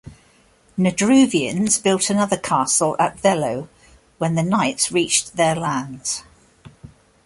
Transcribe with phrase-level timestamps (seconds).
[0.79, 3.67] Nadruvians built another castle at Velowe
[4.17, 6.23] when the Knights reached their lands.